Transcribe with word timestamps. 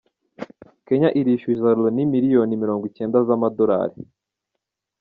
Kenya 0.85 1.09
irishyuza 1.19 1.67
Loni 1.79 2.03
miliyoni 2.13 2.61
mirongwicyenda 2.63 3.17
z’amadolari 3.27 3.99